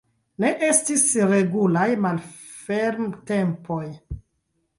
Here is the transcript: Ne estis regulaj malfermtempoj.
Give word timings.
Ne 0.43 0.47
estis 0.67 1.03
regulaj 1.31 1.85
malfermtempoj. 2.07 3.85